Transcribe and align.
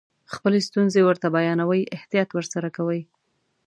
خپلې 0.33 0.59
ستونزې 0.67 1.01
ورته 1.05 1.27
بیانوئ 1.35 1.81
احتیاط 1.95 2.29
ورسره 2.33 2.67
کوئ. 2.77 3.01